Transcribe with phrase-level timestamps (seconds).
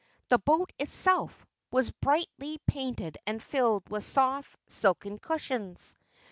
[0.29, 5.95] The boat, itself, was brightly painted and filled with soft, silken cushions.